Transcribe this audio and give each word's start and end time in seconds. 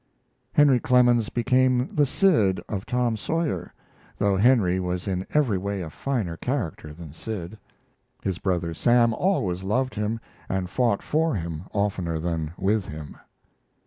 Henry 0.53 0.79
Clemens 0.79 1.29
became 1.29 1.93
the 1.93 2.07
Sid 2.07 2.59
of 2.67 2.87
Tom 2.87 3.15
Sawyer, 3.15 3.71
though 4.17 4.35
Henry 4.35 4.79
was 4.79 5.07
in 5.07 5.27
every 5.31 5.59
way 5.59 5.83
a 5.83 5.91
finer 5.91 6.37
character 6.37 6.91
than 6.91 7.13
Sid. 7.13 7.55
His 8.23 8.39
brother 8.39 8.73
Sam 8.73 9.13
always 9.13 9.61
loved 9.61 9.93
him, 9.93 10.19
and 10.49 10.71
fought 10.71 11.03
for 11.03 11.35
him 11.35 11.65
oftener 11.71 12.17
than 12.17 12.51
with 12.57 12.87
him. 12.87 13.15